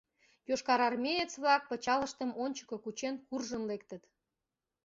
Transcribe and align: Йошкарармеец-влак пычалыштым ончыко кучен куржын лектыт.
Йошкарармеец-влак 0.49 1.63
пычалыштым 1.69 2.31
ончыко 2.43 2.75
кучен 2.83 3.15
куржын 3.27 3.63
лектыт. 3.69 4.03